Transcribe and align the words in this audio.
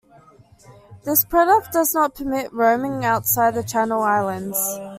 This 1.03 1.23
product 1.23 1.73
does 1.73 1.93
not 1.93 2.15
permit 2.15 2.51
roaming 2.51 3.05
outside 3.05 3.53
the 3.53 3.61
Channel 3.61 4.01
Islands. 4.01 4.59